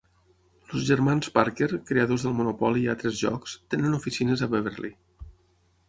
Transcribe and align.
Els 0.69 0.85
germans 0.87 1.29
Parker, 1.35 1.67
creadors 1.91 2.27
del 2.29 2.35
Monopoly 2.39 2.83
i 2.87 2.91
altres 2.95 3.21
jocs, 3.27 3.57
tenen 3.75 4.01
oficines 4.03 4.41
a 4.49 4.53
Beverly. 4.57 4.97